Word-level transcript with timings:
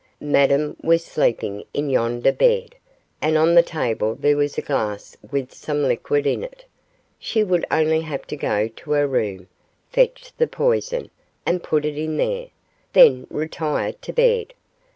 Madame 0.23 0.75
was 0.81 1.05
sleeping 1.05 1.63
in 1.75 1.87
yonder 1.87 2.31
bed, 2.31 2.73
and 3.21 3.37
on 3.37 3.53
the 3.53 3.61
table 3.61 4.15
there 4.15 4.35
was 4.35 4.57
a 4.57 4.61
glass 4.63 5.15
with 5.31 5.53
some 5.53 5.83
liquid 5.83 6.25
in 6.25 6.43
it. 6.43 6.65
She 7.19 7.43
would 7.43 7.67
only 7.69 8.01
have 8.01 8.25
to 8.25 8.35
go 8.35 8.67
to 8.67 8.91
her 8.93 9.05
room, 9.05 9.47
fetch 9.91 10.33
the 10.39 10.47
poison, 10.47 11.11
and 11.45 11.61
put 11.61 11.85
it 11.85 11.99
in 11.99 12.17
there 12.17 12.47
then 12.93 13.27
retire 13.29 13.93
to 13.93 14.11
bed. 14.11 14.55